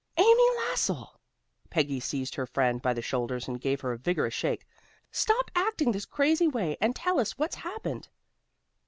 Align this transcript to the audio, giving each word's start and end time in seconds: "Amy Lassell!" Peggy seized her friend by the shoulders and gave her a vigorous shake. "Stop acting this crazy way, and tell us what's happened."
"Amy 0.17 0.49
Lassell!" 0.57 1.19
Peggy 1.69 1.99
seized 1.99 2.33
her 2.33 2.47
friend 2.47 2.81
by 2.81 2.91
the 2.91 3.03
shoulders 3.03 3.47
and 3.47 3.61
gave 3.61 3.81
her 3.81 3.91
a 3.91 3.99
vigorous 3.99 4.33
shake. 4.33 4.65
"Stop 5.11 5.51
acting 5.53 5.91
this 5.91 6.05
crazy 6.07 6.47
way, 6.47 6.75
and 6.81 6.95
tell 6.95 7.19
us 7.19 7.37
what's 7.37 7.57
happened." 7.57 8.07